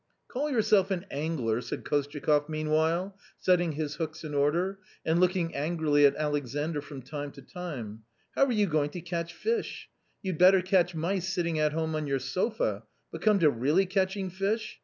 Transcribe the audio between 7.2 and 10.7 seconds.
to time; how are you going to catch fish? You'd better